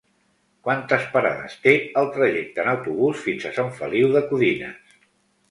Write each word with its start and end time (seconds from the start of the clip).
Quantes 0.67 1.03
parades 1.11 1.57
té 1.65 1.73
el 2.01 2.09
trajecte 2.15 2.65
en 2.65 2.71
autobús 2.73 3.21
fins 3.27 3.47
a 3.47 3.53
Sant 3.61 3.71
Feliu 3.83 4.11
de 4.19 4.25
Codines? 4.33 4.99